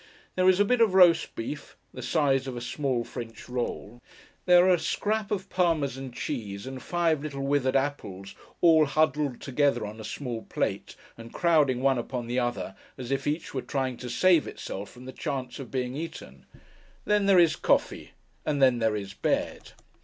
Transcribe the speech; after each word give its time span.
There 0.33 0.49
is 0.49 0.59
a 0.59 0.65
bit 0.65 0.81
of 0.81 0.95
roast 0.95 1.35
beef, 1.35 1.77
the 1.93 2.01
size 2.01 2.47
of 2.47 2.57
a 2.57 2.59
small 2.59 3.03
French 3.03 3.47
roll. 3.47 4.01
There 4.47 4.65
are 4.65 4.73
a 4.73 4.79
scrap 4.79 5.29
of 5.29 5.47
Parmesan 5.51 6.11
cheese, 6.11 6.65
and 6.65 6.81
five 6.81 7.21
little 7.21 7.43
withered 7.43 7.75
apples, 7.75 8.33
all 8.61 8.85
huddled 8.85 9.39
together 9.41 9.85
on 9.85 9.99
a 9.99 10.03
small 10.03 10.41
plate, 10.41 10.95
and 11.19 11.31
crowding 11.31 11.81
one 11.81 11.99
upon 11.99 12.25
the 12.25 12.39
other, 12.39 12.75
as 12.97 13.11
if 13.11 13.27
each 13.27 13.53
were 13.53 13.61
trying 13.61 13.95
to 13.97 14.09
save 14.09 14.47
itself 14.47 14.89
from 14.89 15.05
the 15.05 15.11
chance 15.11 15.59
of 15.59 15.69
being 15.69 15.95
eaten. 15.95 16.47
Then 17.05 17.27
there 17.27 17.37
is 17.37 17.55
coffee; 17.55 18.13
and 18.43 18.59
then 18.59 18.79
there 18.79 18.95
is 18.95 19.13
bed. 19.13 19.73